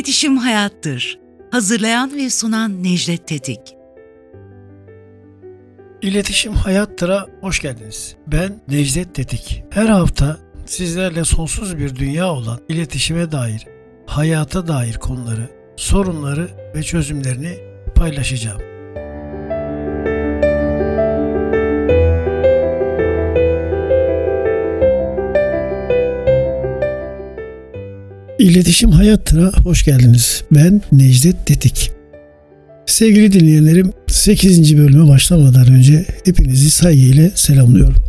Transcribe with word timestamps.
İletişim 0.00 0.36
Hayattır. 0.36 1.18
Hazırlayan 1.50 2.16
ve 2.16 2.30
sunan 2.30 2.82
Necdet 2.82 3.28
Tetik. 3.28 3.60
İletişim 6.02 6.52
Hayattır'a 6.52 7.26
hoş 7.40 7.60
geldiniz. 7.60 8.16
Ben 8.26 8.60
Necdet 8.68 9.14
Tetik. 9.14 9.64
Her 9.70 9.86
hafta 9.86 10.38
sizlerle 10.66 11.24
sonsuz 11.24 11.78
bir 11.78 11.96
dünya 11.96 12.32
olan 12.32 12.60
iletişime 12.68 13.32
dair, 13.32 13.66
hayata 14.06 14.68
dair 14.68 14.94
konuları, 14.94 15.50
sorunları 15.76 16.48
ve 16.74 16.82
çözümlerini 16.82 17.58
paylaşacağım. 17.94 18.60
İletişim 28.50 28.90
Hayattır'a 28.90 29.52
hoş 29.64 29.84
geldiniz. 29.84 30.44
Ben 30.52 30.82
Necdet 30.92 31.46
Tetik. 31.46 31.90
Sevgili 32.86 33.32
dinleyenlerim 33.32 33.92
8. 34.06 34.78
bölüme 34.78 35.08
başlamadan 35.08 35.66
önce 35.66 36.04
hepinizi 36.24 36.70
saygıyla 36.70 37.30
selamlıyorum. 37.34 38.02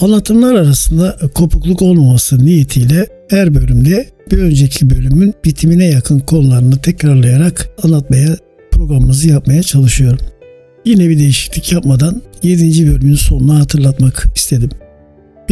Anlatımlar 0.00 0.54
arasında 0.54 1.16
kopukluk 1.34 1.82
olmaması 1.82 2.44
niyetiyle 2.44 3.06
her 3.30 3.54
bölümde 3.54 4.08
bir 4.30 4.38
önceki 4.38 4.90
bölümün 4.90 5.34
bitimine 5.44 5.84
yakın 5.84 6.20
konularını 6.20 6.76
tekrarlayarak 6.76 7.68
anlatmaya 7.82 8.36
programımızı 8.70 9.28
yapmaya 9.28 9.62
çalışıyorum. 9.62 10.26
Yine 10.84 11.08
bir 11.08 11.18
değişiklik 11.18 11.72
yapmadan 11.72 12.22
7. 12.42 12.86
bölümün 12.86 13.14
sonunu 13.14 13.58
hatırlatmak 13.58 14.26
istedim. 14.36 14.70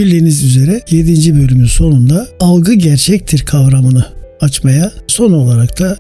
Bildiğiniz 0.01 0.45
üzere 0.45 0.83
7. 0.91 1.35
bölümün 1.35 1.67
sonunda 1.67 2.29
algı 2.41 2.75
gerçektir 2.75 3.41
kavramını 3.41 4.07
açmaya 4.41 4.93
son 5.07 5.33
olarak 5.33 5.79
da 5.79 5.99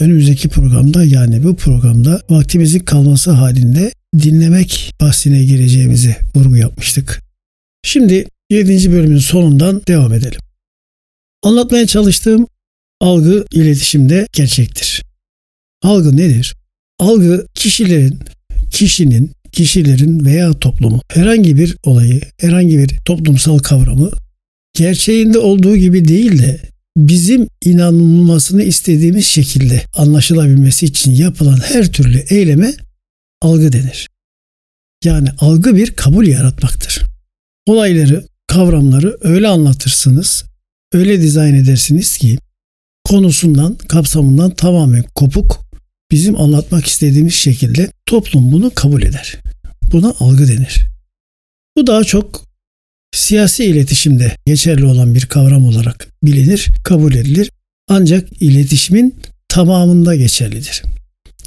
önümüzdeki 0.00 0.48
programda 0.48 1.04
yani 1.04 1.44
bu 1.44 1.56
programda 1.56 2.20
vaktimizin 2.30 2.78
kalması 2.78 3.30
halinde 3.30 3.92
dinlemek 4.18 4.94
bahsine 5.00 5.44
gireceğimizi 5.44 6.16
vurgu 6.34 6.56
yapmıştık. 6.56 7.22
Şimdi 7.82 8.26
7. 8.50 8.92
bölümün 8.92 9.18
sonundan 9.18 9.82
devam 9.88 10.12
edelim. 10.12 10.40
Anlatmaya 11.42 11.86
çalıştığım 11.86 12.46
algı 13.00 13.44
iletişimde 13.52 14.26
gerçektir. 14.32 15.02
Algı 15.82 16.16
nedir? 16.16 16.54
Algı 16.98 17.46
kişilerin, 17.54 18.18
kişinin, 18.70 19.32
kişilerin 19.54 20.24
veya 20.24 20.52
toplumu 20.52 21.00
herhangi 21.08 21.56
bir 21.56 21.76
olayı, 21.84 22.20
herhangi 22.40 22.78
bir 22.78 22.98
toplumsal 23.04 23.58
kavramı 23.58 24.10
gerçeğinde 24.74 25.38
olduğu 25.38 25.76
gibi 25.76 26.08
değil 26.08 26.38
de 26.38 26.60
bizim 26.96 27.48
inanılmasını 27.64 28.62
istediğimiz 28.62 29.26
şekilde 29.26 29.82
anlaşılabilmesi 29.96 30.86
için 30.86 31.12
yapılan 31.12 31.56
her 31.56 31.92
türlü 31.92 32.18
eyleme 32.18 32.74
algı 33.42 33.72
denir. 33.72 34.08
Yani 35.04 35.28
algı 35.38 35.76
bir 35.76 35.90
kabul 35.90 36.26
yaratmaktır. 36.26 37.02
Olayları, 37.66 38.26
kavramları 38.46 39.16
öyle 39.20 39.48
anlatırsınız, 39.48 40.44
öyle 40.92 41.22
dizayn 41.22 41.54
edersiniz 41.54 42.18
ki 42.18 42.38
konusundan, 43.04 43.74
kapsamından 43.74 44.50
tamamen 44.50 45.04
kopuk 45.14 45.63
bizim 46.14 46.40
anlatmak 46.40 46.86
istediğimiz 46.86 47.34
şekilde 47.34 47.90
toplum 48.06 48.52
bunu 48.52 48.70
kabul 48.74 49.02
eder. 49.02 49.36
Buna 49.92 50.14
algı 50.18 50.48
denir. 50.48 50.86
Bu 51.76 51.86
daha 51.86 52.04
çok 52.04 52.44
siyasi 53.14 53.64
iletişimde 53.64 54.36
geçerli 54.46 54.84
olan 54.84 55.14
bir 55.14 55.26
kavram 55.26 55.66
olarak 55.66 56.08
bilinir, 56.22 56.68
kabul 56.84 57.14
edilir. 57.14 57.50
Ancak 57.88 58.42
iletişimin 58.42 59.14
tamamında 59.48 60.14
geçerlidir. 60.14 60.82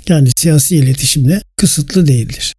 Yani 0.09 0.29
siyasi 0.37 0.75
iletişimle 0.75 1.41
kısıtlı 1.55 2.07
değildir. 2.07 2.55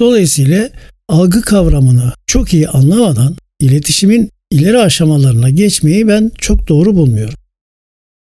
Dolayısıyla 0.00 0.70
algı 1.08 1.42
kavramını 1.42 2.12
çok 2.26 2.54
iyi 2.54 2.68
anlamadan 2.68 3.36
iletişimin 3.60 4.30
ileri 4.50 4.78
aşamalarına 4.78 5.50
geçmeyi 5.50 6.08
ben 6.08 6.30
çok 6.38 6.68
doğru 6.68 6.96
bulmuyorum. 6.96 7.38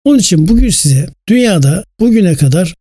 Onun 0.04 0.20
için 0.20 0.48
bugün 0.48 0.70
size 0.70 1.10
dünyada 1.30 1.86
bugüne 2.00 2.36
kadar 2.36 2.74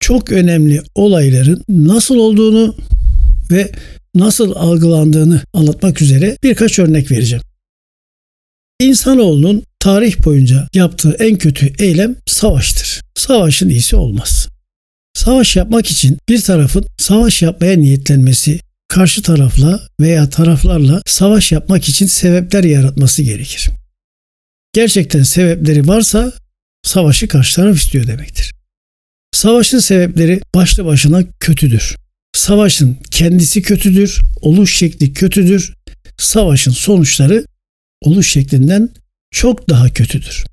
çok 0.00 0.32
önemli 0.32 0.82
olayların 0.94 1.64
nasıl 1.68 2.16
olduğunu 2.16 2.76
ve 3.50 3.72
nasıl 4.14 4.52
algılandığını 4.56 5.42
anlatmak 5.52 6.02
üzere 6.02 6.36
birkaç 6.42 6.78
örnek 6.78 7.10
vereceğim. 7.10 7.42
İnsanoğlunun 8.80 9.62
tarih 9.80 10.24
boyunca 10.24 10.68
yaptığı 10.74 11.12
en 11.12 11.38
kötü 11.38 11.72
eylem 11.78 12.16
savaştır. 12.26 13.00
Savaşın 13.14 13.68
iyisi 13.68 13.96
olmaz. 13.96 14.48
Savaş 15.14 15.56
yapmak 15.56 15.86
için 15.86 16.18
bir 16.28 16.42
tarafın 16.42 16.86
savaş 16.98 17.42
yapmaya 17.42 17.76
niyetlenmesi, 17.76 18.60
karşı 18.88 19.22
tarafla 19.22 19.80
veya 20.00 20.30
taraflarla 20.30 21.02
savaş 21.06 21.52
yapmak 21.52 21.88
için 21.88 22.06
sebepler 22.06 22.64
yaratması 22.64 23.22
gerekir. 23.22 23.70
Gerçekten 24.72 25.22
sebepleri 25.22 25.88
varsa 25.88 26.32
savaşı 26.82 27.28
karşı 27.28 27.56
taraf 27.56 27.76
istiyor 27.76 28.06
demektir. 28.06 28.52
Savaşın 29.32 29.78
sebepleri 29.78 30.40
başlı 30.54 30.84
başına 30.84 31.22
kötüdür. 31.40 31.96
Savaşın 32.32 32.98
kendisi 33.10 33.62
kötüdür, 33.62 34.20
oluş 34.40 34.76
şekli 34.76 35.12
kötüdür. 35.12 35.74
Savaşın 36.18 36.70
sonuçları 36.70 37.44
oluş 38.02 38.32
şeklinden 38.32 38.88
çok 39.30 39.68
daha 39.68 39.88
kötüdür. 39.88 40.44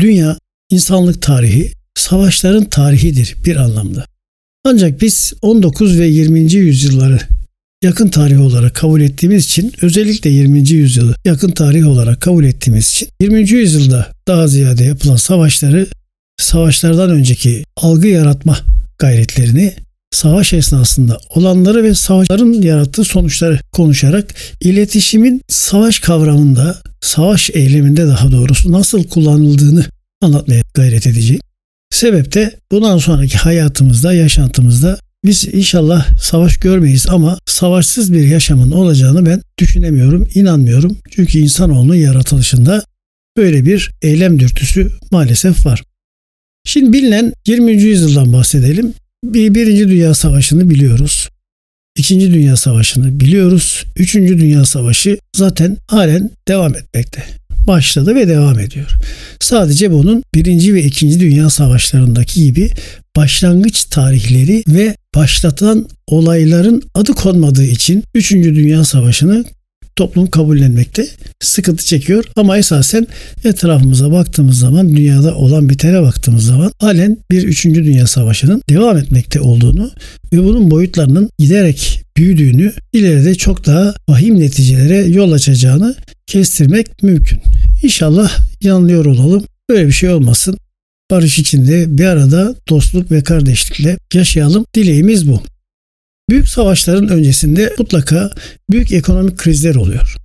Dünya, 0.00 0.38
insanlık 0.70 1.22
tarihi, 1.22 1.72
savaşların 1.94 2.64
tarihidir 2.64 3.36
bir 3.44 3.56
anlamda. 3.56 4.06
Ancak 4.64 5.00
biz 5.00 5.32
19 5.42 5.98
ve 5.98 6.06
20. 6.06 6.52
yüzyılları 6.52 7.18
yakın 7.82 8.08
tarih 8.08 8.40
olarak 8.40 8.74
kabul 8.74 9.00
ettiğimiz 9.00 9.44
için 9.44 9.72
özellikle 9.82 10.30
20. 10.30 10.68
yüzyılı 10.68 11.14
yakın 11.24 11.50
tarih 11.50 11.86
olarak 11.88 12.20
kabul 12.20 12.44
ettiğimiz 12.44 12.90
için 12.90 13.08
20. 13.20 13.50
yüzyılda 13.50 14.12
daha 14.26 14.48
ziyade 14.48 14.84
yapılan 14.84 15.16
savaşları 15.16 15.86
savaşlardan 16.42 17.10
önceki 17.10 17.64
algı 17.76 18.08
yaratma 18.08 18.58
gayretlerini 18.98 19.74
savaş 20.10 20.52
esnasında 20.52 21.18
olanları 21.34 21.84
ve 21.84 21.94
savaşların 21.94 22.52
yarattığı 22.52 23.04
sonuçları 23.04 23.58
konuşarak 23.72 24.34
iletişimin 24.60 25.42
savaş 25.48 25.98
kavramında, 25.98 26.82
savaş 27.00 27.50
eyleminde 27.54 28.06
daha 28.06 28.30
doğrusu 28.30 28.72
nasıl 28.72 29.04
kullanıldığını 29.04 29.84
anlatmaya 30.22 30.62
gayret 30.74 31.06
edeceğim. 31.06 31.40
Sebep 31.90 32.34
de 32.34 32.58
bundan 32.72 32.98
sonraki 32.98 33.38
hayatımızda, 33.38 34.12
yaşantımızda 34.12 34.98
biz 35.24 35.48
inşallah 35.52 36.18
savaş 36.20 36.56
görmeyiz 36.56 37.06
ama 37.08 37.38
savaşsız 37.46 38.12
bir 38.12 38.26
yaşamın 38.26 38.70
olacağını 38.70 39.26
ben 39.26 39.42
düşünemiyorum, 39.58 40.28
inanmıyorum. 40.34 40.98
Çünkü 41.10 41.38
insanoğlunun 41.38 41.94
yaratılışında 41.94 42.84
böyle 43.36 43.64
bir 43.64 43.90
eylem 44.02 44.40
dürtüsü 44.40 44.90
maalesef 45.10 45.66
var. 45.66 45.82
Şimdi 46.64 46.92
bilinen 46.92 47.32
20. 47.46 47.72
yüzyıldan 47.72 48.32
bahsedelim. 48.32 48.94
Bir, 49.24 49.54
Birinci 49.54 49.88
Dünya 49.88 50.14
Savaşı'nı 50.14 50.70
biliyoruz. 50.70 51.28
İkinci 51.96 52.32
Dünya 52.32 52.56
Savaşı'nı 52.56 53.20
biliyoruz. 53.20 53.84
Üçüncü 53.96 54.38
Dünya 54.38 54.64
Savaşı 54.64 55.18
zaten 55.36 55.76
halen 55.86 56.30
devam 56.48 56.74
etmekte. 56.74 57.22
Başladı 57.66 58.14
ve 58.14 58.28
devam 58.28 58.58
ediyor. 58.58 58.90
Sadece 59.40 59.92
bunun 59.92 60.22
birinci 60.34 60.74
ve 60.74 60.82
ikinci 60.82 61.20
Dünya 61.20 61.50
Savaşlarındaki 61.50 62.44
gibi 62.44 62.70
başlangıç 63.16 63.84
tarihleri 63.84 64.64
ve 64.68 64.96
başlatan 65.14 65.88
olayların 66.06 66.82
adı 66.94 67.12
konmadığı 67.12 67.64
için 67.64 68.04
3. 68.14 68.32
Dünya 68.32 68.84
Savaşı'nı 68.84 69.44
toplum 70.00 70.30
kabullenmekte 70.30 71.08
sıkıntı 71.40 71.84
çekiyor. 71.84 72.24
Ama 72.36 72.58
esasen 72.58 73.06
etrafımıza 73.44 74.12
baktığımız 74.12 74.58
zaman 74.58 74.96
dünyada 74.96 75.34
olan 75.34 75.68
bitene 75.68 76.02
baktığımız 76.02 76.44
zaman 76.44 76.72
halen 76.78 77.16
bir 77.30 77.42
3. 77.42 77.64
Dünya 77.64 78.06
Savaşı'nın 78.06 78.62
devam 78.68 78.96
etmekte 78.96 79.40
olduğunu 79.40 79.90
ve 80.32 80.44
bunun 80.44 80.70
boyutlarının 80.70 81.30
giderek 81.38 82.02
büyüdüğünü 82.16 82.72
ileride 82.92 83.34
çok 83.34 83.66
daha 83.66 83.94
vahim 84.08 84.40
neticelere 84.40 84.96
yol 84.96 85.32
açacağını 85.32 85.94
kestirmek 86.26 87.02
mümkün. 87.02 87.38
İnşallah 87.82 88.30
yanılıyor 88.62 89.04
olalım. 89.04 89.44
Böyle 89.70 89.86
bir 89.86 89.92
şey 89.92 90.10
olmasın. 90.10 90.58
Barış 91.10 91.38
içinde 91.38 91.98
bir 91.98 92.04
arada 92.04 92.54
dostluk 92.68 93.10
ve 93.10 93.22
kardeşlikle 93.22 93.98
yaşayalım. 94.14 94.66
Dileğimiz 94.74 95.28
bu. 95.28 95.42
Büyük 96.30 96.48
savaşların 96.48 97.08
öncesinde 97.08 97.74
mutlaka 97.78 98.30
büyük 98.70 98.92
ekonomik 98.92 99.38
krizler 99.38 99.74
oluyor. 99.74 100.16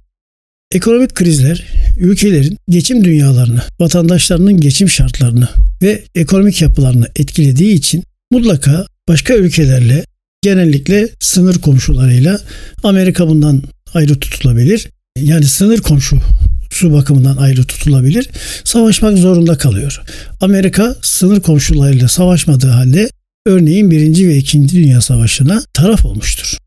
Ekonomik 0.72 1.16
krizler 1.16 1.64
ülkelerin 2.00 2.58
geçim 2.70 3.04
dünyalarını, 3.04 3.62
vatandaşlarının 3.80 4.60
geçim 4.62 4.90
şartlarını 4.90 5.48
ve 5.82 6.04
ekonomik 6.16 6.62
yapılarını 6.62 7.08
etkilediği 7.16 7.74
için 7.74 8.04
mutlaka 8.32 8.88
başka 9.08 9.34
ülkelerle 9.34 10.06
genellikle 10.42 11.10
sınır 11.20 11.56
komşularıyla 11.56 12.40
Amerika 12.84 13.28
bundan 13.28 13.64
ayrı 13.94 14.20
tutulabilir. 14.20 14.90
Yani 15.20 15.46
sınır 15.46 15.78
komşu 15.78 16.22
su 16.70 16.94
bakımından 16.94 17.38
ayrı 17.38 17.64
tutulabilir. 17.64 18.30
Savaşmak 18.64 19.18
zorunda 19.18 19.58
kalıyor. 19.58 20.02
Amerika 20.42 20.96
sınır 21.02 21.42
komşularıyla 21.42 22.08
savaşmadığı 22.08 22.68
halde 22.70 23.10
örneğin 23.46 23.92
1. 23.92 24.28
ve 24.28 24.38
2. 24.38 24.70
Dünya 24.70 25.02
Savaşı'na 25.02 25.64
taraf 25.74 26.06
olmuştur. 26.06 26.58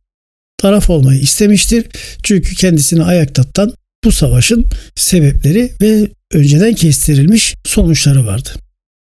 Taraf 0.58 0.90
olmayı 0.90 1.20
istemiştir. 1.20 1.86
Çünkü 2.22 2.54
kendisini 2.54 3.04
ayakta 3.04 3.42
tutan 3.42 3.74
bu 4.04 4.12
savaşın 4.12 4.66
sebepleri 4.94 5.72
ve 5.80 6.08
önceden 6.32 6.74
kestirilmiş 6.74 7.54
sonuçları 7.64 8.26
vardı. 8.26 8.48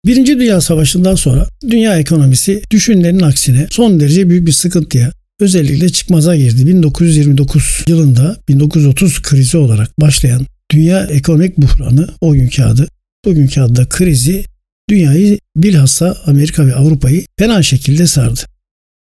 Birinci 0.06 0.38
Dünya 0.38 0.60
Savaşı'ndan 0.60 1.14
sonra 1.14 1.48
dünya 1.70 1.98
ekonomisi 1.98 2.62
düşünülenin 2.70 3.20
aksine 3.20 3.66
son 3.70 4.00
derece 4.00 4.28
büyük 4.28 4.46
bir 4.46 4.52
sıkıntıya 4.52 5.12
özellikle 5.40 5.88
çıkmaza 5.88 6.36
girdi. 6.36 6.66
1929 6.66 7.84
yılında 7.86 8.36
1930 8.48 9.22
krizi 9.22 9.56
olarak 9.56 10.00
başlayan 10.00 10.46
dünya 10.72 11.04
ekonomik 11.04 11.58
buhranı 11.58 12.08
o 12.20 12.32
günkü 12.32 12.62
adı, 12.62 12.88
bugünkü 13.24 13.60
adı 13.60 13.76
da 13.76 13.88
krizi 13.88 14.44
dünyayı 14.88 15.38
bilhassa 15.56 16.16
Amerika 16.26 16.66
ve 16.66 16.74
Avrupa'yı 16.74 17.24
fena 17.38 17.62
şekilde 17.62 18.06
sardı. 18.06 18.40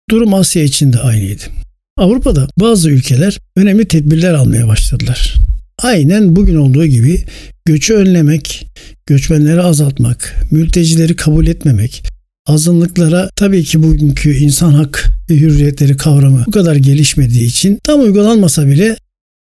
Durum 0.09 0.33
Asya 0.33 0.63
için 0.63 0.94
de 0.94 1.00
aynıydı. 1.00 1.44
Avrupa'da 1.97 2.47
bazı 2.59 2.89
ülkeler 2.89 3.39
önemli 3.56 3.88
tedbirler 3.88 4.33
almaya 4.33 4.68
başladılar. 4.68 5.33
Aynen 5.77 6.35
bugün 6.35 6.56
olduğu 6.56 6.85
gibi 6.85 7.24
göçü 7.65 7.94
önlemek, 7.94 8.68
göçmenleri 9.06 9.62
azaltmak, 9.62 10.35
mültecileri 10.51 11.15
kabul 11.15 11.47
etmemek, 11.47 12.03
azınlıklara 12.47 13.29
tabii 13.35 13.63
ki 13.63 13.83
bugünkü 13.83 14.33
insan 14.33 14.74
hak 14.74 15.09
ve 15.29 15.35
hürriyetleri 15.35 15.97
kavramı 15.97 16.44
bu 16.47 16.51
kadar 16.51 16.75
gelişmediği 16.75 17.47
için 17.47 17.79
tam 17.83 18.01
uygulanmasa 18.01 18.68
bile 18.68 18.97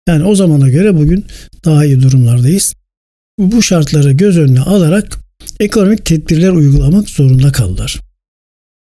yani 0.08 0.24
o 0.24 0.36
zamana 0.36 0.70
göre 0.70 0.96
bugün 0.96 1.26
daha 1.66 1.86
iyi 1.86 2.02
durumlardayız. 2.02 2.74
Bu 3.40 3.62
şartları 3.62 4.12
göz 4.12 4.38
önüne 4.38 4.60
alarak 4.60 5.23
ekonomik 5.60 6.06
tedbirler 6.06 6.50
uygulamak 6.50 7.10
zorunda 7.10 7.52
kaldılar. 7.52 8.00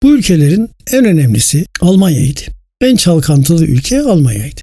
Bu 0.04 0.16
ülkelerin 0.16 0.70
en 0.92 1.06
önemlisi 1.06 1.66
Almanya'ydı. 1.82 2.42
En 2.82 2.96
çalkantılı 2.96 3.66
ülke 3.66 4.02
Almanya'ydı. 4.02 4.62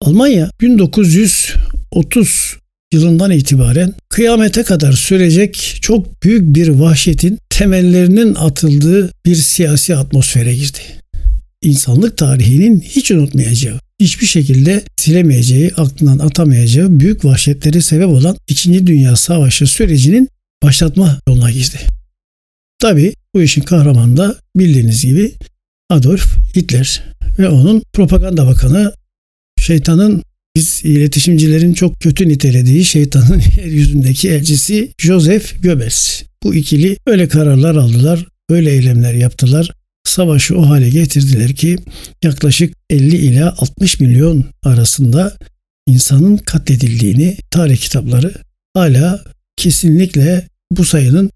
Almanya 0.00 0.50
1930 0.60 2.56
yılından 2.92 3.30
itibaren 3.30 3.94
kıyamete 4.08 4.62
kadar 4.62 4.92
sürecek 4.92 5.78
çok 5.80 6.22
büyük 6.22 6.54
bir 6.54 6.68
vahşetin 6.68 7.38
temellerinin 7.50 8.34
atıldığı 8.34 9.10
bir 9.26 9.34
siyasi 9.34 9.96
atmosfere 9.96 10.54
girdi. 10.54 10.78
İnsanlık 11.62 12.16
tarihinin 12.16 12.80
hiç 12.80 13.10
unutmayacağı, 13.10 13.80
hiçbir 14.00 14.26
şekilde 14.26 14.82
silemeyeceği, 14.96 15.70
aklından 15.76 16.18
atamayacağı 16.18 17.00
büyük 17.00 17.24
vahşetleri 17.24 17.82
sebep 17.82 18.08
olan 18.08 18.36
2. 18.48 18.86
Dünya 18.86 19.16
Savaşı 19.16 19.66
sürecinin 19.66 20.28
başlatma 20.64 21.20
yoluna 21.28 21.50
girdi. 21.50 21.78
Tabi 22.78 23.14
bu 23.34 23.42
işin 23.42 23.62
kahramanı 23.62 24.16
da 24.16 24.36
bildiğiniz 24.56 25.02
gibi 25.02 25.34
Adolf 25.90 26.36
Hitler 26.56 27.02
ve 27.38 27.48
onun 27.48 27.82
propaganda 27.92 28.46
bakanı 28.46 28.92
şeytanın 29.60 30.22
biz 30.56 30.80
iletişimcilerin 30.84 31.74
çok 31.74 32.00
kötü 32.00 32.28
nitelediği 32.28 32.84
şeytanın 32.84 33.42
yeryüzündeki 33.56 34.30
elçisi 34.30 34.92
Joseph 34.98 35.62
Goebbels. 35.62 36.22
Bu 36.42 36.54
ikili 36.54 36.96
öyle 37.06 37.28
kararlar 37.28 37.74
aldılar, 37.74 38.26
öyle 38.48 38.70
eylemler 38.70 39.14
yaptılar. 39.14 39.70
Savaşı 40.04 40.58
o 40.58 40.68
hale 40.68 40.90
getirdiler 40.90 41.52
ki 41.54 41.76
yaklaşık 42.22 42.74
50 42.90 43.16
ila 43.16 43.54
60 43.58 44.00
milyon 44.00 44.44
arasında 44.62 45.36
insanın 45.86 46.36
katledildiğini 46.36 47.36
tarih 47.50 47.76
kitapları 47.76 48.34
hala 48.74 49.24
kesinlikle 49.56 50.48
bu 50.76 50.84
sayının 50.84 51.30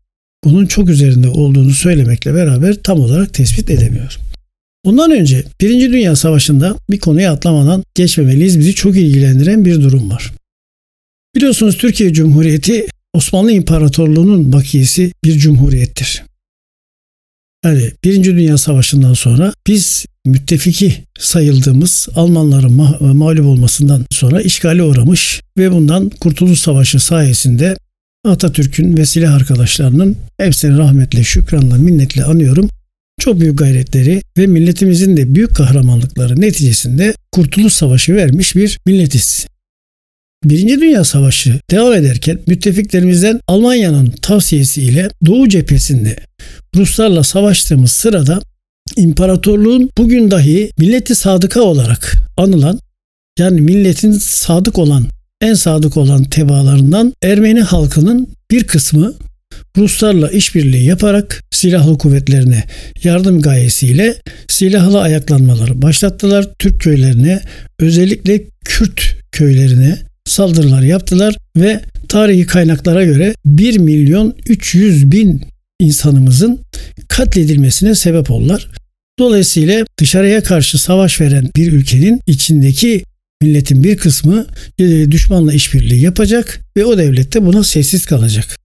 bunun 0.45 0.67
çok 0.67 0.91
üzerinde 0.91 1.29
olduğunu 1.29 1.75
söylemekle 1.75 2.35
beraber 2.35 2.75
tam 2.75 3.01
olarak 3.01 3.35
tespit 3.35 3.71
edemiyor. 3.71 4.19
Bundan 4.85 5.11
önce 5.11 5.45
Birinci 5.61 5.93
Dünya 5.93 6.17
Savaşı'nda 6.17 6.77
bir 6.91 6.99
konuya 6.99 7.33
atlamadan 7.33 7.85
geçmemeliyiz. 7.95 8.59
Bizi 8.59 8.75
çok 8.75 8.97
ilgilendiren 8.97 9.65
bir 9.65 9.83
durum 9.83 10.11
var. 10.11 10.33
Biliyorsunuz 11.37 11.79
Türkiye 11.79 12.13
Cumhuriyeti 12.13 12.87
Osmanlı 13.13 13.53
İmparatorluğu'nun 13.53 14.53
bakiyesi 14.53 15.13
bir 15.25 15.39
cumhuriyettir. 15.39 16.23
Yani 17.65 17.91
Birinci 18.05 18.33
Dünya 18.33 18.59
Savaşı'ndan 18.59 19.15
sonra 19.15 19.53
biz 19.67 20.07
müttefiki 20.27 20.95
sayıldığımız 21.19 22.09
Almanların 22.15 22.79
ma- 22.79 23.15
mağlup 23.15 23.47
olmasından 23.47 24.07
sonra 24.11 24.41
işgali 24.43 24.83
uğramış 24.83 25.43
ve 25.59 25.73
bundan 25.73 26.09
Kurtuluş 26.09 26.59
Savaşı 26.59 27.01
sayesinde 27.01 27.77
Atatürk'ün 28.25 28.97
ve 28.97 29.07
silah 29.07 29.35
arkadaşlarının 29.35 30.17
hepsini 30.39 30.79
rahmetle, 30.79 31.25
şükranla, 31.25 31.75
minnetle 31.75 32.25
anıyorum 32.25 32.69
çok 33.19 33.41
büyük 33.41 33.59
gayretleri 33.59 34.23
ve 34.39 34.47
milletimizin 34.47 35.17
de 35.17 35.35
büyük 35.35 35.55
kahramanlıkları 35.55 36.41
neticesinde 36.41 37.15
Kurtuluş 37.33 37.73
Savaşı 37.73 38.15
vermiş 38.15 38.57
bir 38.57 38.79
milletiz. 38.87 39.47
Birinci 40.45 40.81
Dünya 40.81 41.05
Savaşı 41.05 41.61
devam 41.71 41.95
ederken 41.95 42.39
müttefiklerimizden 42.47 43.41
Almanya'nın 43.47 44.11
tavsiyesiyle 44.11 45.09
Doğu 45.27 45.49
cephesinde 45.49 46.17
Ruslarla 46.75 47.23
savaştığımız 47.23 47.91
sırada 47.91 48.41
imparatorluğun 48.97 49.91
bugün 49.99 50.31
dahi 50.31 50.71
milleti 50.79 51.15
sadıka 51.15 51.61
olarak 51.61 52.15
anılan 52.37 52.81
yani 53.39 53.61
milletin 53.61 54.13
sadık 54.13 54.79
olan 54.79 55.07
en 55.41 55.55
sadık 55.55 55.97
olan 55.97 56.25
tebalarından 56.25 57.13
Ermeni 57.23 57.61
halkının 57.61 58.29
bir 58.51 58.67
kısmı 58.67 59.15
Ruslarla 59.77 60.31
işbirliği 60.31 60.85
yaparak 60.85 61.45
silahlı 61.51 61.99
kuvvetlerine 61.99 62.65
yardım 63.05 63.43
gayesiyle 63.43 64.15
silahlı 64.49 65.01
ayaklanmaları 65.01 65.83
başlattılar. 65.83 66.49
Türk 66.59 66.81
köylerine 66.81 67.41
özellikle 67.79 68.45
Kürt 68.65 69.01
köylerine 69.33 69.99
saldırılar 70.25 70.83
yaptılar 70.83 71.37
ve 71.57 71.81
tarihi 72.09 72.47
kaynaklara 72.47 73.05
göre 73.05 73.35
1 73.45 73.79
milyon 73.79 74.35
300 74.49 75.13
bin 75.13 75.43
insanımızın 75.81 76.61
katledilmesine 77.09 77.95
sebep 77.95 78.31
oldular. 78.31 78.69
Dolayısıyla 79.19 79.85
dışarıya 79.99 80.43
karşı 80.43 80.79
savaş 80.79 81.21
veren 81.21 81.51
bir 81.57 81.73
ülkenin 81.73 82.21
içindeki 82.27 83.05
milletin 83.43 83.85
bir 83.85 83.97
kısmı 83.97 84.47
e, 84.79 85.11
düşmanla 85.11 85.53
işbirliği 85.53 86.01
yapacak 86.01 86.61
ve 86.77 86.85
o 86.85 86.99
devlette 86.99 87.47
buna 87.47 87.65
sessiz 87.65 88.07
kalacak. 88.07 88.59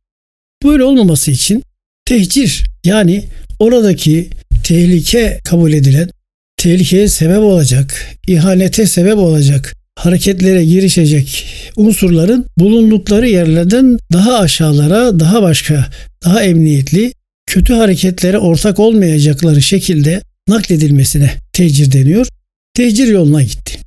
Böyle 0.63 0.83
olmaması 0.83 1.31
için 1.31 1.63
tehcir 2.05 2.65
yani 2.85 3.25
oradaki 3.59 4.29
tehlike 4.63 5.39
kabul 5.43 5.73
edilen, 5.73 6.09
tehlikeye 6.57 7.07
sebep 7.07 7.37
olacak, 7.37 8.07
ihanete 8.27 8.87
sebep 8.87 9.17
olacak, 9.17 9.75
hareketlere 9.95 10.65
girişecek 10.65 11.45
unsurların 11.75 12.45
bulundukları 12.57 13.29
yerlerden 13.29 13.99
daha 14.11 14.39
aşağılara, 14.39 15.19
daha 15.19 15.41
başka, 15.41 15.89
daha 16.25 16.43
emniyetli, 16.43 17.13
kötü 17.45 17.73
hareketlere 17.73 18.37
ortak 18.37 18.79
olmayacakları 18.79 19.61
şekilde 19.61 20.21
nakledilmesine 20.47 21.31
tecir 21.53 21.91
deniyor. 21.91 22.27
Tecir 22.73 23.07
yoluna 23.07 23.43
gitti. 23.43 23.82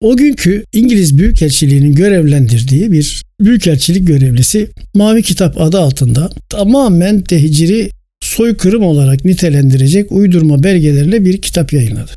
O 0.00 0.16
günkü 0.16 0.64
İngiliz 0.72 1.18
Büyükelçiliği'nin 1.18 1.94
görevlendirdiği 1.94 2.92
bir 2.92 3.22
Büyükelçilik 3.40 4.06
görevlisi 4.06 4.68
Mavi 4.94 5.22
Kitap 5.22 5.60
adı 5.60 5.80
altında 5.80 6.30
tamamen 6.48 7.22
tehciri 7.22 7.90
soykırım 8.20 8.82
olarak 8.82 9.24
nitelendirecek 9.24 10.12
uydurma 10.12 10.62
belgelerle 10.62 11.24
bir 11.24 11.42
kitap 11.42 11.72
yayınladı. 11.72 12.10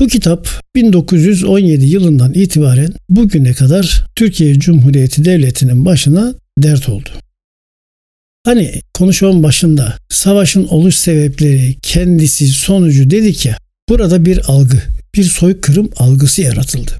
Bu 0.00 0.08
kitap 0.08 0.48
1917 0.74 1.84
yılından 1.84 2.34
itibaren 2.34 2.92
bugüne 3.08 3.52
kadar 3.52 4.06
Türkiye 4.16 4.58
Cumhuriyeti 4.58 5.24
Devleti'nin 5.24 5.84
başına 5.84 6.34
dert 6.58 6.88
oldu. 6.88 7.10
Hani 8.44 8.72
konuşmanın 8.94 9.42
başında 9.42 9.96
savaşın 10.10 10.66
oluş 10.66 10.94
sebepleri, 10.94 11.74
kendisi, 11.82 12.48
sonucu 12.48 13.10
dedik 13.10 13.46
ya, 13.46 13.58
burada 13.88 14.24
bir 14.24 14.40
algı, 14.46 14.82
bir 15.14 15.24
soykırım 15.24 15.90
algısı 15.96 16.42
yaratıldı. 16.42 16.92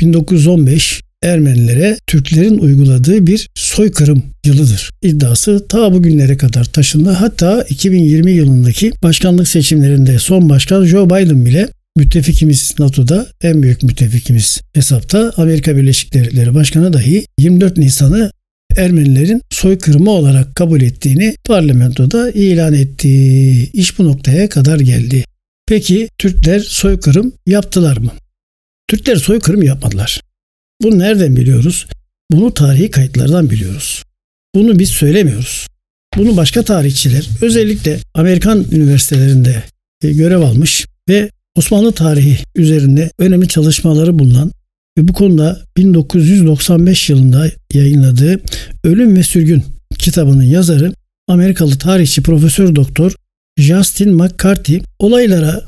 1915 0.00 1.02
Ermenilere 1.22 1.96
Türklerin 2.06 2.58
uyguladığı 2.58 3.26
bir 3.26 3.48
soykırım 3.54 4.22
yılıdır. 4.46 4.90
İddiası 5.02 5.66
ta 5.68 5.92
bugünlere 5.92 6.36
kadar 6.36 6.64
taşındı. 6.64 7.10
Hatta 7.10 7.62
2020 7.62 8.32
yılındaki 8.32 8.92
başkanlık 9.02 9.48
seçimlerinde 9.48 10.18
son 10.18 10.48
başkan 10.48 10.84
Joe 10.84 11.06
Biden 11.06 11.46
bile 11.46 11.68
müttefikimiz 11.96 12.74
NATO'da 12.78 13.26
en 13.42 13.62
büyük 13.62 13.82
müttefikimiz 13.82 14.60
hesapta 14.74 15.32
Amerika 15.36 15.76
Birleşik 15.76 16.14
Devletleri 16.14 16.54
Başkanı 16.54 16.92
dahi 16.92 17.26
24 17.38 17.76
Nisan'ı 17.76 18.30
Ermenilerin 18.76 19.42
soykırımı 19.50 20.10
olarak 20.10 20.54
kabul 20.54 20.80
ettiğini 20.80 21.34
parlamentoda 21.44 22.30
ilan 22.30 22.74
etti. 22.74 23.10
İş 23.72 23.98
bu 23.98 24.04
noktaya 24.04 24.48
kadar 24.48 24.80
geldi. 24.80 25.24
Peki 25.66 26.08
Türkler 26.18 26.60
soykırım 26.60 27.32
yaptılar 27.46 27.96
mı? 27.96 28.10
Türkler 28.88 29.16
soykırım 29.16 29.62
yapmadılar. 29.62 30.20
Bunu 30.82 30.98
nereden 30.98 31.36
biliyoruz? 31.36 31.86
Bunu 32.30 32.54
tarihi 32.54 32.90
kayıtlardan 32.90 33.50
biliyoruz. 33.50 34.02
Bunu 34.54 34.78
biz 34.78 34.88
söylemiyoruz. 34.90 35.66
Bunu 36.16 36.36
başka 36.36 36.62
tarihçiler 36.62 37.28
özellikle 37.42 37.98
Amerikan 38.14 38.64
üniversitelerinde 38.72 39.62
e, 40.02 40.12
görev 40.12 40.40
almış 40.40 40.86
ve 41.08 41.30
Osmanlı 41.56 41.92
tarihi 41.92 42.38
üzerinde 42.54 43.10
önemli 43.18 43.48
çalışmaları 43.48 44.18
bulunan 44.18 44.52
ve 44.98 45.08
bu 45.08 45.12
konuda 45.12 45.62
1995 45.76 47.10
yılında 47.10 47.50
yayınladığı 47.72 48.40
Ölüm 48.84 49.16
ve 49.16 49.22
Sürgün 49.22 49.64
kitabının 49.98 50.42
yazarı 50.42 50.92
Amerikalı 51.28 51.78
tarihçi 51.78 52.22
Profesör 52.22 52.74
Doktor 52.74 53.14
Justin 53.58 54.14
McCarthy 54.14 54.80
olaylara 54.98 55.64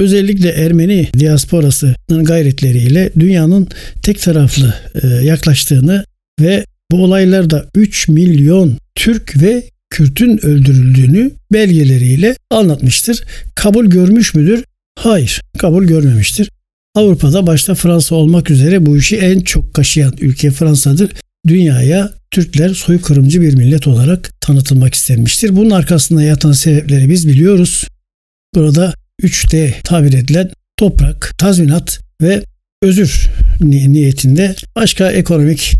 özellikle 0.00 0.48
Ermeni 0.48 1.08
diasporasının 1.18 2.24
gayretleriyle 2.24 3.10
dünyanın 3.18 3.68
tek 4.02 4.20
taraflı 4.22 4.74
e, 5.02 5.06
yaklaştığını 5.06 6.04
ve 6.40 6.64
bu 6.90 7.04
olaylarda 7.04 7.66
3 7.74 8.08
milyon 8.08 8.78
Türk 8.94 9.42
ve 9.42 9.62
Kürt'ün 9.90 10.46
öldürüldüğünü 10.46 11.30
belgeleriyle 11.52 12.36
anlatmıştır. 12.50 13.24
Kabul 13.54 13.86
görmüş 13.86 14.34
müdür? 14.34 14.64
Hayır, 14.98 15.40
kabul 15.58 15.84
görmemiştir. 15.84 16.50
Avrupa'da 16.94 17.46
başta 17.46 17.74
Fransa 17.74 18.14
olmak 18.14 18.50
üzere 18.50 18.86
bu 18.86 18.98
işi 18.98 19.16
en 19.16 19.40
çok 19.40 19.74
kaşıyan 19.74 20.14
ülke 20.20 20.50
Fransa'dır. 20.50 21.10
Dünyaya 21.46 22.10
Türkler 22.30 22.74
soykırımcı 22.74 23.40
bir 23.40 23.54
millet 23.54 23.86
olarak 23.86 24.40
tanıtılmak 24.40 24.94
istenmiştir. 24.94 25.56
Bunun 25.56 25.70
arkasında 25.70 26.22
yatan 26.22 26.52
sebepleri 26.52 27.10
biz 27.10 27.28
biliyoruz. 27.28 27.88
Burada 28.54 28.94
3D 29.22 29.72
tabir 29.84 30.12
edilen 30.12 30.50
toprak, 30.76 31.34
tazminat 31.38 32.00
ve 32.22 32.42
özür 32.82 33.30
niyetinde 33.60 34.54
başka 34.76 35.10
ekonomik 35.10 35.74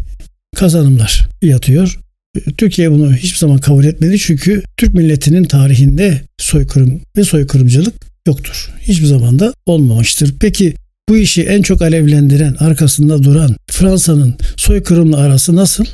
kazanımlar 0.56 1.28
yatıyor. 1.42 1.98
Türkiye 2.58 2.90
bunu 2.90 3.14
hiçbir 3.14 3.38
zaman 3.38 3.58
kabul 3.58 3.84
etmedi 3.84 4.18
çünkü 4.18 4.62
Türk 4.76 4.94
milletinin 4.94 5.44
tarihinde 5.44 6.20
soykırım 6.38 7.00
ve 7.16 7.24
soykırımcılık 7.24 7.94
yoktur. 8.26 8.70
Hiçbir 8.80 9.06
zaman 9.06 9.38
da 9.38 9.54
olmamıştır. 9.66 10.34
Peki 10.40 10.74
bu 11.08 11.16
işi 11.16 11.42
en 11.42 11.62
çok 11.62 11.82
alevlendiren, 11.82 12.56
arkasında 12.58 13.22
duran 13.22 13.56
Fransa'nın 13.70 14.34
soykırımla 14.56 15.16
arası 15.16 15.56
nasıl? 15.56 15.84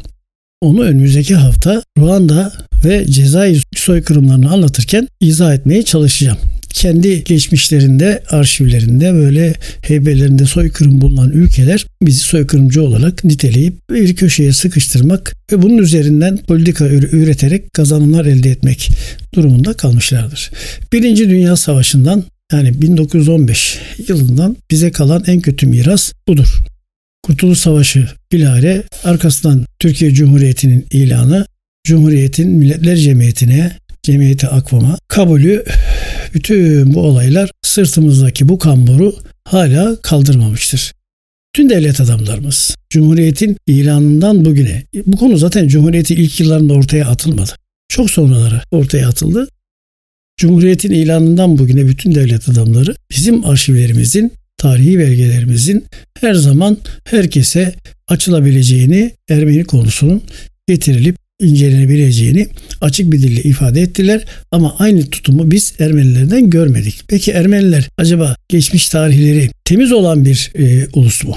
Onu 0.61 0.83
önümüzdeki 0.83 1.35
hafta 1.35 1.83
Ruanda 1.99 2.53
ve 2.85 3.07
Cezayir 3.07 3.65
soykırımlarını 3.77 4.53
anlatırken 4.53 5.09
izah 5.21 5.55
etmeye 5.55 5.83
çalışacağım 5.83 6.39
kendi 6.73 7.25
geçmişlerinde, 7.25 8.23
arşivlerinde 8.31 9.15
böyle 9.15 9.55
heybelerinde 9.83 10.47
soykırım 10.47 11.01
bulunan 11.01 11.31
ülkeler 11.31 11.87
bizi 12.03 12.21
soykırımcı 12.21 12.83
olarak 12.83 13.25
niteleyip 13.25 13.91
bir 13.91 14.17
köşeye 14.17 14.53
sıkıştırmak 14.53 15.35
ve 15.53 15.63
bunun 15.63 15.79
üzerinden 15.79 16.37
politika 16.37 16.89
üreterek 16.89 17.73
kazanımlar 17.73 18.25
elde 18.25 18.51
etmek 18.51 18.91
durumunda 19.35 19.73
kalmışlardır. 19.73 20.51
Birinci 20.93 21.31
Dünya 21.31 21.57
Savaşı'ndan 21.57 22.25
yani 22.53 22.83
1915 22.83 23.79
yılından 24.09 24.57
bize 24.71 24.91
kalan 24.91 25.25
en 25.27 25.41
kötü 25.41 25.67
miras 25.67 26.13
budur. 26.29 26.59
Kurtuluş 27.23 27.59
Savaşı 27.59 28.09
bilare 28.33 28.83
arkasından 29.05 29.67
Türkiye 29.79 30.15
Cumhuriyeti'nin 30.15 30.87
ilanı 30.91 31.47
Cumhuriyet'in 31.85 32.51
Milletler 32.51 32.97
Cemiyeti'ne 32.97 33.77
Cemiyeti 34.03 34.47
Akvam'a 34.47 34.99
kabulü 35.09 35.65
bütün 36.35 36.95
bu 36.95 37.01
olaylar 37.01 37.51
sırtımızdaki 37.63 38.49
bu 38.49 38.59
kamburu 38.59 39.15
hala 39.45 39.97
kaldırmamıştır. 40.03 40.93
Tüm 41.55 41.71
devlet 41.71 42.01
adamlarımız 42.01 42.77
Cumhuriyet'in 42.91 43.57
ilanından 43.67 44.45
bugüne 44.45 44.83
bu 45.07 45.17
konu 45.17 45.37
zaten 45.37 45.69
Cumhuriyet'in 45.69 46.17
ilk 46.17 46.41
yıllarında 46.41 46.73
ortaya 46.73 47.07
atılmadı. 47.07 47.51
Çok 47.89 48.11
sonraları 48.11 48.61
ortaya 48.71 49.09
atıldı. 49.09 49.49
Cumhuriyet'in 50.37 50.91
ilanından 50.91 51.59
bugüne 51.59 51.89
bütün 51.89 52.15
devlet 52.15 52.49
adamları 52.49 52.95
bizim 53.11 53.45
arşivlerimizin, 53.45 54.33
tarihi 54.57 54.99
belgelerimizin 54.99 55.85
her 56.21 56.35
zaman 56.35 56.77
herkese 57.05 57.75
açılabileceğini 58.09 59.13
Ermeni 59.29 59.65
konusunun 59.65 60.23
getirilip 60.69 61.17
incelenebileceğini 61.41 62.49
açık 62.81 63.13
bir 63.13 63.23
dille 63.23 63.43
ifade 63.43 63.83
ettiler 63.83 64.25
ama 64.51 64.77
aynı 64.79 65.11
tutumu 65.11 65.51
biz 65.51 65.75
Ermenilerden 65.79 66.51
görmedik. 66.51 67.03
Peki 67.09 67.31
Ermeniler 67.31 67.89
acaba 67.97 68.37
geçmiş 68.49 68.89
tarihleri 68.89 69.51
temiz 69.65 69.93
olan 69.93 70.25
bir 70.25 70.53
e, 70.59 70.87
ulus 70.93 71.25
mu? 71.25 71.37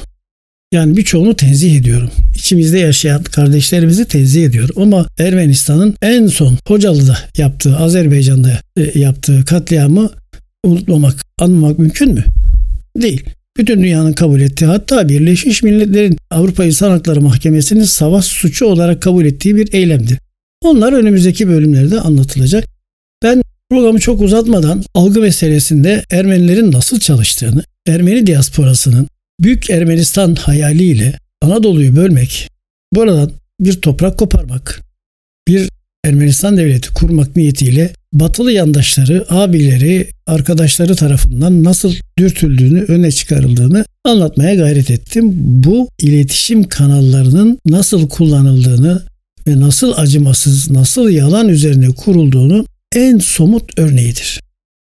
Yani 0.72 0.98
birçoğunu 0.98 1.36
tenzih 1.36 1.76
ediyorum. 1.76 2.12
İçimizde 2.36 2.80
yaşayan 2.80 3.24
kardeşlerimizi 3.24 4.06
tenzih 4.06 4.46
ediyorum. 4.46 4.76
Ama 4.82 5.08
Ermenistan'ın 5.20 5.96
en 6.02 6.28
son 6.28 6.58
Hocalı'da 6.68 7.18
yaptığı, 7.38 7.78
Azerbaycan'da 7.78 8.62
e, 8.78 9.00
yaptığı 9.00 9.46
katliamı 9.46 10.10
unutmamak, 10.66 11.26
anmamak 11.40 11.80
mümkün 11.80 12.14
mü? 12.14 12.24
Değil 13.02 13.24
bütün 13.58 13.84
dünyanın 13.84 14.14
kabul 14.14 14.42
ettiği 14.42 14.66
hatta 14.66 15.10
Birleşmiş 15.10 15.64
Milletler'in 15.64 16.18
Avrupa 16.32 16.66
İnsan 16.66 16.92
Hakları 16.92 17.22
Mahkemesi'nin 17.22 17.84
savaş 17.84 18.26
suçu 18.26 18.66
olarak 18.66 19.02
kabul 19.02 19.26
ettiği 19.26 19.56
bir 19.56 19.74
eylemdir. 19.74 20.20
Onlar 20.62 20.94
önümüzdeki 20.94 21.48
bölümlerde 21.48 22.00
anlatılacak. 22.00 22.66
Ben 23.24 23.42
programı 23.70 24.00
çok 24.00 24.22
uzatmadan 24.22 24.84
algı 24.94 25.22
meselesinde 25.22 26.04
Ermenilerin 26.12 26.72
nasıl 26.72 27.00
çalıştığını, 27.00 27.64
Ermeni 27.88 28.28
diasporasının 28.28 29.08
Büyük 29.40 29.70
Ermenistan 29.70 30.36
hayaliyle 30.36 31.20
Anadolu'yu 31.42 31.96
bölmek, 31.96 32.50
buradan 32.94 33.32
bir 33.60 33.74
toprak 33.74 34.20
koparmak, 34.20 34.82
bir 35.48 35.70
Ermenistan 36.06 36.58
devleti 36.58 36.94
kurmak 36.94 37.36
niyetiyle 37.36 37.94
batılı 38.14 38.52
yandaşları, 38.52 39.26
abileri, 39.30 40.08
arkadaşları 40.28 40.96
tarafından 40.96 41.64
nasıl 41.64 41.94
dürtüldüğünü, 42.18 42.82
öne 42.84 43.12
çıkarıldığını 43.12 43.86
anlatmaya 44.04 44.56
gayret 44.56 44.92
ettim. 44.92 45.32
Bu 45.36 45.90
iletişim 46.00 46.64
kanallarının 46.64 47.60
nasıl 47.66 48.10
kullanıldığını 48.10 49.04
ve 49.48 49.60
nasıl 49.60 49.94
acımasız, 49.98 50.72
nasıl 50.72 51.10
yalan 51.10 51.50
üzerine 51.50 51.88
kurulduğunu 51.88 52.66
en 52.96 53.18
somut 53.18 53.80
örneğidir. 53.80 54.42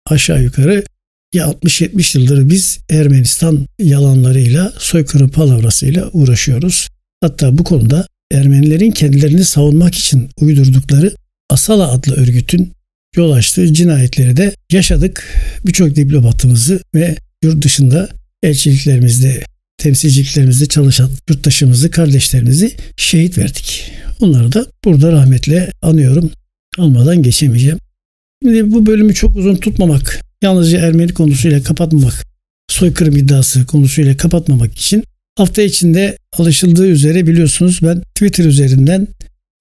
Aşağı 0.10 0.44
yukarı 0.44 0.84
ya 1.34 1.46
60-70 1.46 2.18
yıldır 2.18 2.50
biz 2.50 2.80
Ermenistan 2.90 3.68
yalanlarıyla, 3.80 4.74
soykırım 4.80 5.30
palavrasıyla 5.30 6.10
uğraşıyoruz. 6.14 6.88
Hatta 7.22 7.58
bu 7.58 7.64
konuda 7.64 8.08
Ermenilerin 8.32 8.92
kendilerini 8.92 9.46
savunmak 9.46 9.96
için 9.96 10.30
uydurdukları 10.40 11.16
Asala 11.50 11.92
adlı 11.92 12.16
örgütün 12.16 12.72
yol 13.16 13.32
açtığı 13.32 13.74
cinayetleri 13.74 14.38
de 14.38 14.56
yaşadık. 14.72 15.28
Birçok 15.66 15.96
diplomatımızı 15.96 16.80
ve 16.96 17.18
yurt 17.44 17.64
dışında 17.64 18.10
elçiliklerimizde, 18.44 19.44
temsilciliklerimizde 19.78 20.66
çalışan 20.66 21.10
yurttaşımızı, 21.30 21.92
kardeşlerimizi 21.92 22.76
şehit 22.98 23.38
verdik. 23.38 23.92
Onları 24.20 24.54
da 24.54 24.66
burada 24.86 25.12
rahmetle 25.12 25.72
anıyorum. 25.82 26.32
Almadan 26.78 27.24
geçemeyeceğim. 27.24 27.78
Şimdi 28.44 28.72
bu 28.72 28.86
bölümü 28.86 29.14
çok 29.14 29.36
uzun 29.36 29.56
tutmamak, 29.56 30.22
yalnızca 30.44 30.80
Ermeni 30.80 31.14
konusuyla 31.14 31.64
kapatmamak, 31.64 32.26
soykırım 32.70 33.18
iddiası 33.18 33.66
konusuyla 33.66 34.18
kapatmamak 34.18 34.74
için 34.74 35.04
hafta 35.38 35.62
içinde 35.62 36.18
alışıldığı 36.38 36.88
üzere 36.88 37.28
biliyorsunuz 37.28 37.80
ben 37.84 38.02
Twitter 38.02 38.46
üzerinden 38.46 39.08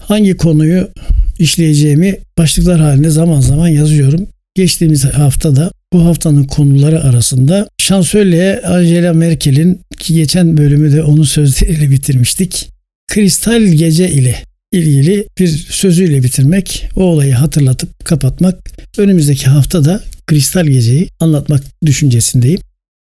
hangi 0.03 0.37
konuyu 0.37 0.91
işleyeceğimi 1.39 2.19
başlıklar 2.39 2.81
halinde 2.81 3.11
zaman 3.11 3.41
zaman 3.41 3.69
yazıyorum. 3.69 4.29
Geçtiğimiz 4.55 5.05
haftada 5.05 5.71
bu 5.93 6.05
haftanın 6.05 6.45
konuları 6.45 7.03
arasında 7.05 7.69
şansölye 7.79 8.61
Angela 8.61 9.13
Merkel'in 9.13 9.81
ki 9.99 10.15
geçen 10.15 10.57
bölümü 10.57 10.93
de 10.93 11.03
onun 11.03 11.23
sözleriyle 11.23 11.91
bitirmiştik. 11.91 12.69
Kristal 13.09 13.63
gece 13.63 14.11
ile 14.11 14.37
ilgili 14.73 15.27
bir 15.39 15.49
sözüyle 15.49 16.23
bitirmek, 16.23 16.89
o 16.97 17.03
olayı 17.03 17.35
hatırlatıp 17.35 18.07
kapatmak. 18.07 18.71
Önümüzdeki 18.99 19.47
hafta 19.47 19.85
da 19.85 20.03
Kristal 20.27 20.67
Gece'yi 20.67 21.09
anlatmak 21.21 21.63
düşüncesindeyim. 21.87 22.61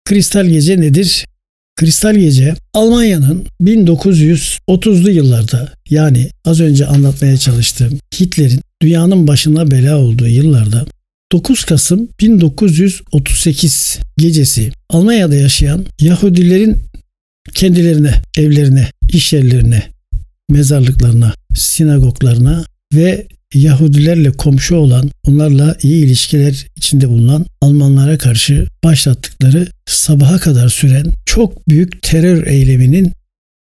Kristal 0.05 0.47
Gece 0.47 0.81
nedir? 0.81 1.27
Kristal 1.77 2.15
Gece 2.15 2.55
Almanya'nın 2.75 3.47
1930'lu 3.63 5.11
yıllarda 5.11 5.73
yani 5.91 6.29
az 6.45 6.61
önce 6.61 6.87
anlatmaya 6.87 7.37
çalıştığım 7.37 7.99
Hitler'in 8.21 8.61
dünyanın 8.83 9.27
başına 9.27 9.71
bela 9.71 9.99
olduğu 9.99 10.29
yıllarda 10.29 10.87
9 11.33 11.65
Kasım 11.65 12.09
1938 12.21 13.99
gecesi 14.19 14.71
Almanya'da 14.89 15.35
yaşayan 15.35 15.87
Yahudilerin 16.01 16.79
kendilerine, 17.55 18.23
evlerine, 18.37 18.91
iş 19.13 19.33
yerlerine, 19.33 19.83
mezarlıklarına, 20.51 21.35
sinagoglarına 21.55 22.65
ve 22.95 23.27
Yahudilerle 23.55 24.33
komşu 24.33 24.75
olan, 24.77 25.11
onlarla 25.27 25.77
iyi 25.83 26.05
ilişkiler 26.05 26.67
içinde 26.77 27.09
bulunan 27.09 27.47
Almanlara 27.61 28.19
karşı 28.19 28.69
başlattıkları 28.85 29.69
sabaha 29.87 30.39
kadar 30.39 30.69
süren 30.69 31.13
çok 31.27 31.69
büyük 31.69 32.03
terör 32.03 32.47
eyleminin 32.47 33.13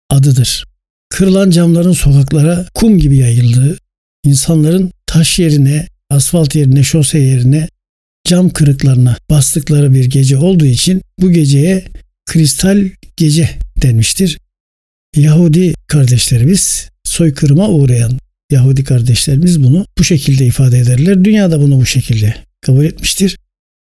adıdır. 0.09 0.65
kırılan 1.09 1.49
camların 1.49 1.93
sokaklara 1.93 2.65
kum 2.73 2.99
gibi 2.99 3.17
yayıldığı, 3.17 3.77
insanların 4.25 4.91
taş 5.05 5.39
yerine, 5.39 5.87
asfalt 6.09 6.55
yerine, 6.55 6.83
şose 6.83 7.19
yerine 7.19 7.67
cam 8.27 8.49
kırıklarına 8.49 9.17
bastıkları 9.29 9.93
bir 9.93 10.05
gece 10.05 10.37
olduğu 10.37 10.65
için 10.65 11.01
bu 11.21 11.31
geceye 11.31 11.85
kristal 12.25 12.89
gece 13.17 13.49
denmiştir. 13.81 14.37
Yahudi 15.15 15.73
kardeşlerimiz 15.87 16.89
soykırıma 17.19 17.69
uğrayan 17.69 18.19
Yahudi 18.51 18.83
kardeşlerimiz 18.83 19.63
bunu 19.63 19.85
bu 19.97 20.03
şekilde 20.03 20.45
ifade 20.45 20.79
ederler. 20.79 21.23
Dünyada 21.23 21.61
bunu 21.61 21.79
bu 21.79 21.85
şekilde 21.85 22.35
kabul 22.61 22.85
etmiştir. 22.85 23.37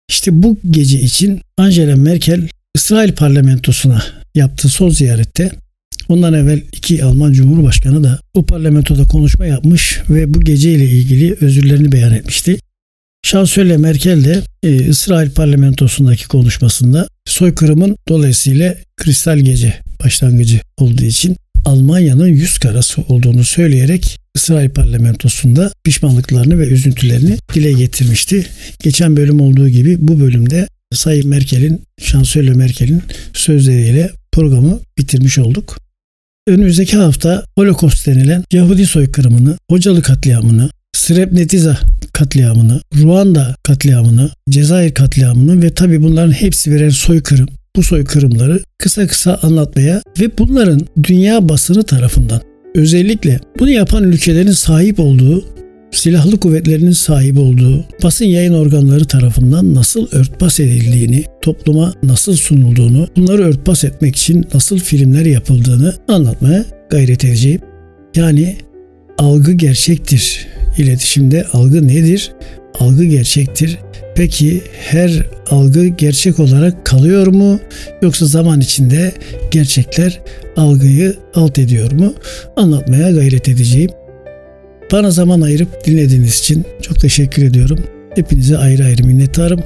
İşte 0.09 0.43
bu 0.43 0.59
gece 0.71 1.01
için 1.01 1.41
Angela 1.59 1.97
Merkel 1.97 2.49
İsrail 2.75 3.13
parlamentosuna 3.13 4.03
yaptığı 4.35 4.69
son 4.69 4.89
ziyarette 4.89 5.51
ondan 6.09 6.35
evvel 6.35 6.63
iki 6.73 7.05
Alman 7.05 7.33
Cumhurbaşkanı 7.33 8.05
da 8.05 8.21
o 8.35 8.47
parlamentoda 8.47 9.05
konuşma 9.05 9.47
yapmış 9.47 10.01
ve 10.11 10.35
bu 10.35 10.41
geceyle 10.41 10.85
ilgili 10.91 11.37
özürlerini 11.41 11.93
beyan 11.93 12.13
etmişti. 12.13 12.59
Şansölye 13.23 13.77
Merkel 13.77 14.25
de 14.25 14.43
e, 14.63 14.89
İsrail 14.89 15.31
parlamentosundaki 15.31 16.29
konuşmasında 16.29 17.09
soykırımın 17.25 17.97
dolayısıyla 18.09 18.75
kristal 18.97 19.39
gece 19.39 19.81
başlangıcı 20.05 20.61
olduğu 20.79 21.05
için 21.05 21.37
Almanya'nın 21.65 22.27
yüz 22.27 22.59
karası 22.59 23.03
olduğunu 23.03 23.45
söyleyerek 23.45 24.19
İsrail 24.35 24.71
parlamentosunda 24.71 25.73
pişmanlıklarını 25.85 26.59
ve 26.59 26.67
üzüntülerini 26.67 27.37
dile 27.55 27.73
getirmişti. 27.73 28.47
Geçen 28.83 29.17
bölüm 29.17 29.41
olduğu 29.41 29.69
gibi 29.69 29.97
bu 29.99 30.21
bölümde 30.21 30.69
Sayın 30.95 31.29
Merkel'in, 31.29 31.83
Şansölye 32.03 32.53
Merkel'in 32.53 33.03
sözleriyle 33.33 34.11
programı 34.33 34.81
bitirmiş 34.99 35.39
olduk. 35.39 35.79
Önümüzdeki 36.47 36.97
hafta 36.97 37.45
Holocaust 37.59 38.07
denilen 38.07 38.45
Yahudi 38.53 38.87
soykırımını, 38.87 39.59
Hocalı 39.71 40.03
katliamını, 40.03 40.71
Srebrenica 40.97 41.79
katliamını, 42.13 42.81
Ruanda 42.97 43.57
katliamını, 43.63 44.31
Cezayir 44.51 44.95
katliamını 44.95 45.63
ve 45.63 45.75
tabi 45.75 46.03
bunların 46.03 46.33
hepsi 46.33 46.71
birer 46.71 46.91
soykırım. 46.91 47.49
Bu 47.77 47.83
soykırımları 47.83 48.61
kısa 48.79 49.07
kısa 49.07 49.39
anlatmaya 49.43 50.03
ve 50.21 50.39
bunların 50.39 50.81
dünya 51.03 51.49
basını 51.49 51.83
tarafından 51.83 52.41
özellikle 52.75 53.41
bunu 53.59 53.71
yapan 53.71 54.05
ülkelerin 54.05 54.53
sahip 54.53 55.01
olduğu 55.01 55.45
silahlı 55.91 56.41
kuvvetlerinin 56.41 56.93
sahip 56.93 57.39
olduğu 57.39 57.85
basın 58.03 58.25
yayın 58.25 58.55
organları 58.55 59.05
tarafından 59.05 59.75
nasıl 59.75 60.07
örtbas 60.13 60.61
edildiğini, 60.61 61.25
topluma 61.43 61.95
nasıl 62.03 62.37
sunulduğunu, 62.37 63.09
bunları 63.17 63.43
örtbas 63.43 63.85
etmek 63.85 64.17
için 64.17 64.45
nasıl 64.55 64.79
filmler 64.79 65.27
yapıldığını 65.27 65.95
anlatmaya 66.09 66.65
gayret 66.91 67.25
edeceğim. 67.25 67.61
Yani 68.17 68.57
algı 69.19 69.53
gerçektir. 69.53 70.47
İletişimde 70.79 71.45
algı 71.53 71.89
nedir? 71.89 72.33
Algı 72.79 73.05
gerçektir. 73.05 73.79
Peki 74.15 74.63
her 74.81 75.27
algı 75.51 75.87
gerçek 75.87 76.41
olarak 76.41 76.87
kalıyor 76.87 77.27
mu 77.27 77.61
yoksa 78.03 78.27
zaman 78.27 78.61
içinde 78.61 79.13
gerçekler 79.51 80.21
algıyı 80.57 81.17
alt 81.35 81.59
ediyor 81.59 81.93
mu? 81.93 82.15
Anlatmaya 82.57 83.11
gayret 83.11 83.49
edeceğim. 83.49 83.91
Bana 84.93 85.11
zaman 85.11 85.41
ayırıp 85.41 85.87
dinlediğiniz 85.87 86.39
için 86.39 86.65
çok 86.83 87.01
teşekkür 87.01 87.43
ediyorum. 87.43 87.79
Hepinize 88.15 88.59
ayrı 88.59 88.85
ayrı 88.85 89.07
minnettarım. 89.07 89.61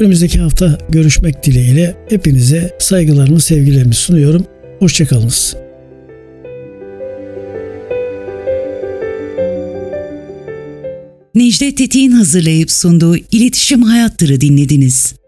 Önümüzdeki 0.00 0.38
hafta 0.38 0.78
görüşmek 0.88 1.44
dileğiyle 1.44 1.94
hepinize 2.08 2.76
saygılarımı, 2.78 3.40
sevgilerimi 3.40 3.94
sunuyorum. 3.94 4.44
Hoşçakalınız. 4.78 5.56
Necdet 11.34 11.76
Tetik'in 11.76 12.10
hazırlayıp 12.10 12.70
sunduğu 12.70 13.16
İletişim 13.16 13.82
Hayattır'ı 13.82 14.40
dinlediniz. 14.40 15.19